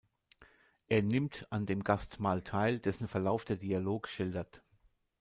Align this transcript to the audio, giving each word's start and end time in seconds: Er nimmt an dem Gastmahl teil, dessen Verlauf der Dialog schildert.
Er 0.87 1.03
nimmt 1.03 1.45
an 1.51 1.67
dem 1.67 1.83
Gastmahl 1.83 2.41
teil, 2.41 2.79
dessen 2.79 3.07
Verlauf 3.07 3.45
der 3.45 3.57
Dialog 3.57 4.07
schildert. 4.07 4.63